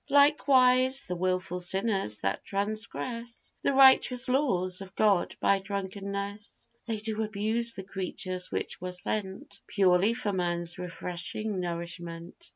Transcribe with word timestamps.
Likewise, 0.09 1.03
the 1.03 1.15
wilful 1.15 1.59
sinners 1.59 2.21
that 2.21 2.43
transgress 2.43 3.53
The 3.61 3.71
righteous 3.73 4.27
laws 4.29 4.81
of 4.81 4.95
God 4.95 5.35
by 5.39 5.59
drunkenness, 5.59 6.67
They 6.87 6.97
do 6.97 7.21
abuse 7.21 7.75
the 7.75 7.83
creatures 7.83 8.51
which 8.51 8.81
were 8.81 8.93
sent 8.93 9.61
Purely 9.67 10.15
for 10.15 10.33
man's 10.33 10.79
refreshing 10.79 11.59
nourishment. 11.59 12.49